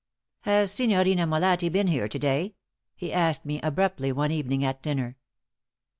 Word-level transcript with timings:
"Has 0.39 0.71
Signorina 0.71 1.27
Molatti 1.27 1.71
been 1.71 1.85
here 1.85 2.07
to 2.07 2.17
day?" 2.17 2.55
he 2.95 3.13
asked 3.13 3.45
me, 3.45 3.61
abruptly, 3.61 4.11
one 4.11 4.31
evening 4.31 4.65
at 4.65 4.81
dinner. 4.81 5.15